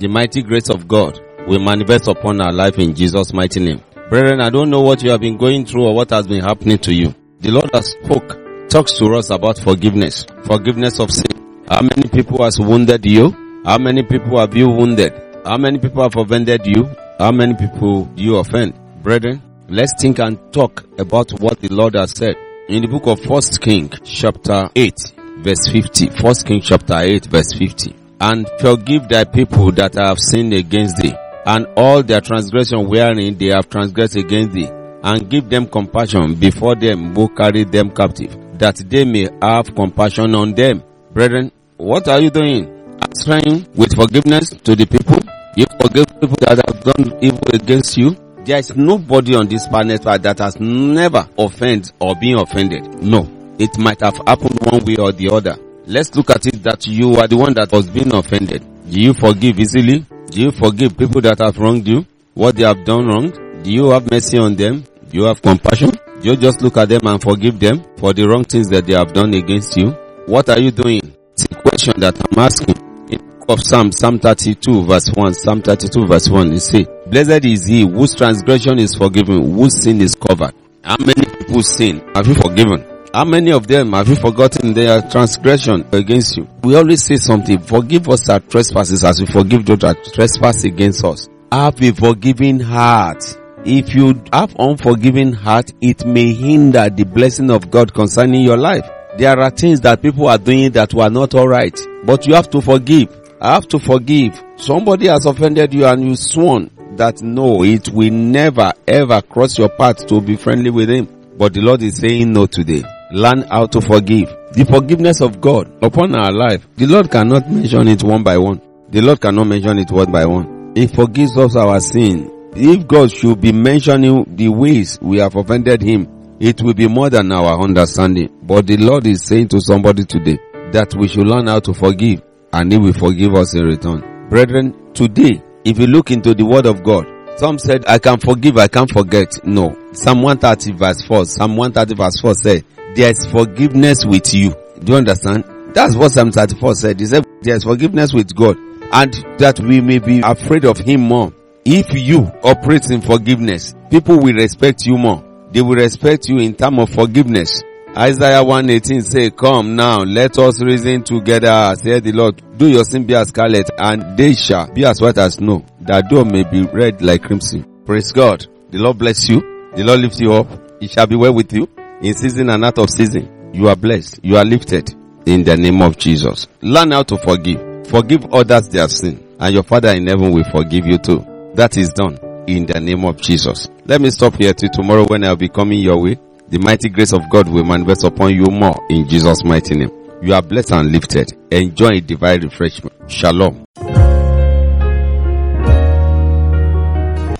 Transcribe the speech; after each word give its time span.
The 0.00 0.08
mighty 0.08 0.40
grace 0.40 0.70
of 0.70 0.88
God 0.88 1.20
will 1.46 1.60
manifest 1.60 2.08
upon 2.08 2.40
our 2.40 2.52
life 2.52 2.78
in 2.78 2.94
Jesus' 2.94 3.34
mighty 3.34 3.60
name. 3.60 3.82
Brethren, 4.08 4.40
I 4.40 4.48
don't 4.48 4.70
know 4.70 4.80
what 4.80 5.02
you 5.02 5.10
have 5.10 5.20
been 5.20 5.36
going 5.36 5.66
through 5.66 5.88
or 5.88 5.94
what 5.94 6.08
has 6.08 6.26
been 6.26 6.40
happening 6.40 6.78
to 6.78 6.94
you. 6.94 7.14
The 7.40 7.50
Lord 7.50 7.68
has 7.74 7.90
spoke, 7.90 8.70
talks 8.70 8.96
to 8.96 9.14
us 9.16 9.28
about 9.28 9.58
forgiveness, 9.58 10.24
forgiveness 10.44 11.00
of 11.00 11.10
sin. 11.10 11.66
How 11.68 11.82
many 11.82 12.08
people 12.08 12.42
has 12.42 12.58
wounded 12.58 13.04
you? 13.04 13.62
How 13.66 13.76
many 13.76 14.02
people 14.02 14.38
have 14.38 14.56
you 14.56 14.70
wounded? 14.70 15.12
How 15.44 15.58
many 15.58 15.78
people 15.78 16.02
have 16.02 16.16
offended 16.16 16.62
you? 16.64 16.88
How 17.18 17.30
many 17.30 17.52
people 17.52 18.06
do 18.06 18.22
you 18.22 18.36
offend? 18.36 18.72
Brethren, 19.02 19.42
let's 19.68 19.92
think 20.00 20.18
and 20.18 20.50
talk 20.50 20.82
about 20.98 21.30
what 21.40 21.60
the 21.60 21.68
Lord 21.68 21.92
has 21.92 22.12
said. 22.12 22.36
In 22.70 22.80
the 22.80 22.88
book 22.88 23.06
of 23.06 23.20
First 23.20 23.60
King, 23.60 23.90
chapter 24.04 24.70
8, 24.74 24.94
verse 25.40 25.68
50. 25.68 26.08
First 26.22 26.46
King 26.46 26.62
chapter 26.62 26.96
8, 26.96 27.26
verse 27.26 27.52
50 27.52 27.99
and 28.20 28.46
forgive 28.60 29.08
thy 29.08 29.24
people 29.24 29.72
that 29.72 29.94
have 29.94 30.18
sinned 30.18 30.52
against 30.52 30.96
thee, 30.96 31.14
and 31.46 31.66
all 31.76 32.02
their 32.02 32.20
transgression 32.20 32.86
wherein 32.88 33.36
they 33.38 33.46
have 33.46 33.68
transgressed 33.68 34.16
against 34.16 34.52
thee, 34.52 34.68
and 35.02 35.30
give 35.30 35.48
them 35.48 35.66
compassion 35.66 36.34
before 36.34 36.74
them 36.74 37.14
who 37.14 37.28
carry 37.34 37.64
them 37.64 37.90
captive, 37.90 38.36
that 38.58 38.76
they 38.88 39.04
may 39.04 39.26
have 39.42 39.74
compassion 39.74 40.34
on 40.34 40.54
them. 40.54 40.82
Brethren, 41.12 41.50
what 41.78 42.06
are 42.08 42.20
you 42.20 42.30
doing? 42.30 42.68
Answering 43.02 43.66
with 43.74 43.94
forgiveness 43.96 44.50
to 44.50 44.76
the 44.76 44.84
people? 44.86 45.18
You 45.56 45.64
forgive 45.80 46.06
people 46.20 46.36
that 46.40 46.60
have 46.64 46.84
done 46.84 47.18
evil 47.22 47.40
against 47.52 47.96
you? 47.96 48.14
There 48.44 48.58
is 48.58 48.76
nobody 48.76 49.34
on 49.34 49.48
this 49.48 49.66
planet 49.66 50.02
that 50.02 50.38
has 50.38 50.60
never 50.60 51.26
offended 51.38 51.90
or 51.98 52.14
been 52.14 52.38
offended. 52.38 53.02
No. 53.02 53.28
It 53.58 53.76
might 53.78 54.00
have 54.00 54.16
happened 54.26 54.58
one 54.60 54.84
way 54.84 54.96
or 54.96 55.12
the 55.12 55.28
other. 55.30 55.56
Let's 55.86 56.14
look 56.14 56.30
at 56.30 56.46
it 56.46 56.62
that 56.62 56.86
you 56.86 57.16
are 57.16 57.26
the 57.26 57.36
one 57.36 57.54
that 57.54 57.72
was 57.72 57.88
being 57.88 58.14
offended. 58.14 58.62
Do 58.88 59.00
you 59.00 59.14
forgive 59.14 59.58
easily? 59.58 60.04
Do 60.30 60.40
you 60.40 60.50
forgive 60.52 60.96
people 60.96 61.20
that 61.22 61.38
have 61.38 61.58
wronged 61.58 61.88
you? 61.88 62.06
What 62.34 62.56
they 62.56 62.64
have 62.64 62.84
done 62.84 63.06
wrong? 63.06 63.30
Do 63.62 63.72
you 63.72 63.90
have 63.90 64.10
mercy 64.10 64.38
on 64.38 64.54
them? 64.56 64.84
Do 65.10 65.18
you 65.18 65.24
have 65.24 65.42
compassion? 65.42 65.90
Do 65.90 66.30
you 66.30 66.36
just 66.36 66.60
look 66.60 66.76
at 66.76 66.88
them 66.88 67.00
and 67.04 67.20
forgive 67.20 67.58
them 67.58 67.82
for 67.96 68.12
the 68.12 68.28
wrong 68.28 68.44
things 68.44 68.68
that 68.68 68.86
they 68.86 68.92
have 68.92 69.12
done 69.12 69.34
against 69.34 69.76
you? 69.76 69.90
What 70.26 70.48
are 70.50 70.60
you 70.60 70.70
doing? 70.70 71.00
It's 71.32 71.44
a 71.44 71.54
question 71.54 71.98
that 72.00 72.14
I'm 72.18 72.38
asking. 72.38 72.76
In 73.08 73.18
the 73.18 73.36
book 73.38 73.58
of 73.58 73.62
Psalm, 73.64 73.90
Psalm 73.90 74.18
32 74.18 74.84
verse 74.84 75.10
1, 75.14 75.34
Psalm 75.34 75.62
32 75.62 76.06
verse 76.06 76.28
1, 76.28 76.52
it 76.52 76.60
says, 76.60 76.86
Blessed 77.06 77.44
is 77.46 77.66
he 77.66 77.80
whose 77.82 78.14
transgression 78.14 78.78
is 78.78 78.94
forgiven, 78.94 79.54
whose 79.54 79.82
sin 79.82 80.00
is 80.00 80.14
covered. 80.14 80.54
How 80.84 80.96
many 81.00 81.24
people 81.38 81.62
sin 81.62 82.00
have 82.14 82.26
you 82.26 82.34
forgiven? 82.34 82.89
How 83.12 83.24
many 83.24 83.50
of 83.50 83.66
them 83.66 83.92
have 83.94 84.08
you 84.08 84.14
forgotten 84.14 84.72
their 84.72 85.02
transgression 85.02 85.84
against 85.90 86.36
you? 86.36 86.46
We 86.62 86.76
always 86.76 87.02
say 87.02 87.16
something, 87.16 87.58
forgive 87.58 88.08
us 88.08 88.28
our 88.28 88.38
trespasses 88.38 89.02
as 89.02 89.18
we 89.20 89.26
forgive 89.26 89.66
those 89.66 89.80
that 89.80 90.04
trespass 90.14 90.62
against 90.62 91.04
us. 91.04 91.28
Have 91.50 91.82
a 91.82 91.90
forgiving 91.90 92.60
heart. 92.60 93.24
If 93.64 93.96
you 93.96 94.22
have 94.32 94.54
unforgiving 94.56 95.32
heart, 95.32 95.72
it 95.80 96.06
may 96.06 96.32
hinder 96.32 96.88
the 96.88 97.02
blessing 97.04 97.50
of 97.50 97.68
God 97.68 97.92
concerning 97.92 98.42
your 98.42 98.56
life. 98.56 98.88
There 99.18 99.36
are 99.36 99.50
things 99.50 99.80
that 99.80 100.02
people 100.02 100.28
are 100.28 100.38
doing 100.38 100.70
that 100.72 100.94
were 100.94 101.10
not 101.10 101.34
alright, 101.34 101.80
but 102.04 102.28
you 102.28 102.34
have 102.34 102.48
to 102.50 102.60
forgive. 102.60 103.08
I 103.40 103.54
have 103.54 103.66
to 103.70 103.80
forgive. 103.80 104.40
Somebody 104.54 105.08
has 105.08 105.26
offended 105.26 105.74
you 105.74 105.84
and 105.84 106.04
you 106.04 106.14
sworn 106.14 106.70
that 106.92 107.22
no, 107.22 107.64
it 107.64 107.88
will 107.88 108.12
never 108.12 108.72
ever 108.86 109.20
cross 109.20 109.58
your 109.58 109.68
path 109.68 110.06
to 110.06 110.20
be 110.20 110.36
friendly 110.36 110.70
with 110.70 110.88
him. 110.88 111.08
But 111.36 111.54
the 111.54 111.60
Lord 111.60 111.82
is 111.82 111.96
saying 111.96 112.32
no 112.32 112.46
today 112.46 112.84
learn 113.12 113.42
how 113.42 113.66
to 113.66 113.80
forgive. 113.80 114.28
The 114.52 114.64
forgiveness 114.64 115.20
of 115.20 115.40
God 115.40 115.70
upon 115.82 116.14
our 116.14 116.32
life, 116.32 116.66
the 116.76 116.86
Lord 116.86 117.10
cannot 117.10 117.50
mention 117.50 117.88
it 117.88 118.02
one 118.02 118.22
by 118.22 118.38
one. 118.38 118.60
The 118.90 119.00
Lord 119.00 119.20
cannot 119.20 119.44
mention 119.46 119.78
it 119.78 119.90
one 119.90 120.10
by 120.10 120.26
one. 120.26 120.72
He 120.74 120.86
forgives 120.86 121.36
us 121.36 121.56
our 121.56 121.80
sin. 121.80 122.30
If 122.56 122.86
God 122.88 123.12
should 123.12 123.40
be 123.40 123.52
mentioning 123.52 124.24
the 124.36 124.48
ways 124.48 124.98
we 125.00 125.18
have 125.18 125.36
offended 125.36 125.82
Him, 125.82 126.36
it 126.40 126.62
will 126.62 126.74
be 126.74 126.88
more 126.88 127.10
than 127.10 127.30
our 127.30 127.60
understanding. 127.60 128.30
But 128.42 128.66
the 128.66 128.76
Lord 128.76 129.06
is 129.06 129.24
saying 129.24 129.48
to 129.48 129.60
somebody 129.60 130.04
today 130.04 130.38
that 130.72 130.94
we 130.98 131.06
should 131.06 131.26
learn 131.26 131.46
how 131.46 131.60
to 131.60 131.74
forgive 131.74 132.22
and 132.52 132.72
He 132.72 132.78
will 132.78 132.92
forgive 132.92 133.34
us 133.34 133.54
in 133.54 133.64
return. 133.64 134.28
Brethren, 134.28 134.92
today, 134.94 135.42
if 135.64 135.78
you 135.78 135.86
look 135.86 136.10
into 136.10 136.34
the 136.34 136.44
Word 136.44 136.66
of 136.66 136.82
God, 136.82 137.06
some 137.36 137.58
said, 137.58 137.84
I 137.86 137.98
can 137.98 138.18
forgive, 138.18 138.56
I 138.58 138.68
can't 138.68 138.90
forget. 138.90 139.44
No. 139.44 139.76
Psalm 139.92 140.22
130 140.22 140.72
verse 140.76 141.02
4, 141.02 141.24
Psalm 141.24 141.56
130 141.56 141.94
verse 141.94 142.20
4 142.20 142.34
said, 142.34 142.64
there's 142.94 143.26
forgiveness 143.26 144.04
with 144.04 144.34
you. 144.34 144.54
Do 144.82 144.92
you 144.92 144.98
understand? 144.98 145.44
That's 145.74 145.94
what 145.94 146.12
Psalm 146.12 146.32
34 146.32 146.74
said. 146.74 147.00
He 147.00 147.06
said 147.06 147.24
there's 147.42 147.64
forgiveness 147.64 148.12
with 148.12 148.34
God 148.34 148.56
and 148.92 149.12
that 149.38 149.60
we 149.60 149.80
may 149.80 149.98
be 149.98 150.20
afraid 150.20 150.64
of 150.64 150.78
Him 150.78 151.02
more. 151.02 151.32
If 151.64 151.92
you 151.92 152.22
operate 152.42 152.90
in 152.90 153.00
forgiveness, 153.00 153.74
people 153.90 154.18
will 154.18 154.34
respect 154.34 154.86
you 154.86 154.98
more. 154.98 155.24
They 155.52 155.60
will 155.60 155.76
respect 155.76 156.28
you 156.28 156.38
in 156.38 156.54
terms 156.54 156.78
of 156.80 156.90
forgiveness. 156.90 157.62
Isaiah 157.96 158.42
118 158.42 159.02
say, 159.02 159.30
come 159.30 159.74
now, 159.74 159.98
let 159.98 160.38
us 160.38 160.62
reason 160.62 161.02
together, 161.02 161.74
said 161.76 162.04
the 162.04 162.12
Lord. 162.12 162.40
Do 162.56 162.68
your 162.68 162.84
sin 162.84 163.04
be 163.04 163.14
as 163.14 163.28
scarlet 163.28 163.68
and 163.78 164.16
they 164.16 164.34
shall 164.34 164.72
be 164.72 164.84
as 164.84 165.00
white 165.00 165.18
as 165.18 165.34
snow. 165.34 165.64
That 165.80 166.08
door 166.08 166.24
may 166.24 166.44
be 166.44 166.62
red 166.62 167.02
like 167.02 167.22
crimson. 167.22 167.84
Praise 167.84 168.12
God. 168.12 168.46
The 168.70 168.78
Lord 168.78 168.98
bless 168.98 169.28
you. 169.28 169.40
The 169.74 169.84
Lord 169.84 170.00
lift 170.00 170.20
you 170.20 170.32
up. 170.32 170.48
It 170.80 170.90
shall 170.90 171.06
be 171.06 171.16
well 171.16 171.34
with 171.34 171.52
you 171.52 171.68
in 172.02 172.14
season 172.14 172.50
and 172.50 172.64
out 172.64 172.78
of 172.78 172.90
season. 172.90 173.50
You 173.52 173.68
are 173.68 173.76
blessed. 173.76 174.20
You 174.22 174.36
are 174.36 174.44
lifted 174.44 174.90
in 175.26 175.44
the 175.44 175.56
name 175.56 175.82
of 175.82 175.96
Jesus. 175.98 176.46
Learn 176.62 176.92
how 176.92 177.02
to 177.04 177.18
forgive. 177.18 177.86
Forgive 177.88 178.32
others 178.32 178.68
their 178.68 178.88
sin 178.88 179.36
and 179.40 179.54
your 179.54 179.62
father 179.62 179.88
in 179.90 180.06
heaven 180.06 180.32
will 180.32 180.44
forgive 180.44 180.86
you 180.86 180.98
too. 180.98 181.24
That 181.54 181.76
is 181.76 181.90
done 181.90 182.18
in 182.46 182.66
the 182.66 182.78
name 182.80 183.04
of 183.04 183.20
Jesus. 183.20 183.68
Let 183.86 184.00
me 184.00 184.10
stop 184.10 184.34
here 184.36 184.52
till 184.52 184.70
tomorrow 184.70 185.04
when 185.06 185.24
I'll 185.24 185.36
be 185.36 185.48
coming 185.48 185.80
your 185.80 186.00
way. 186.00 186.18
The 186.48 186.58
mighty 186.58 186.88
grace 186.88 187.12
of 187.12 187.28
God 187.30 187.48
will 187.48 187.64
manifest 187.64 188.04
upon 188.04 188.34
you 188.34 188.44
more 188.44 188.74
in 188.90 189.08
Jesus' 189.08 189.44
mighty 189.44 189.76
name. 189.76 189.90
You 190.22 190.34
are 190.34 190.42
blessed 190.42 190.72
and 190.72 190.92
lifted. 190.92 191.32
Enjoy 191.50 192.00
divine 192.00 192.42
refreshment. 192.42 192.94
Shalom. 193.10 193.64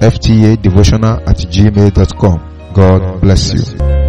ftadevotional 0.00 1.20
at 1.26 1.38
gmail.com. 1.50 2.40
God 2.74 3.20
bless 3.20 3.52
you. 3.54 4.07